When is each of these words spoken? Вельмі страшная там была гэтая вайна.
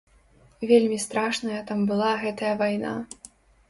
Вельмі 0.71 0.97
страшная 1.05 1.61
там 1.71 1.87
была 1.93 2.11
гэтая 2.27 2.53
вайна. 2.67 3.01